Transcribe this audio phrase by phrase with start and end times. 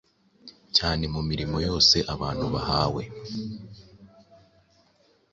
[0.77, 3.03] cyane mu mirimo yose abantu bahawe;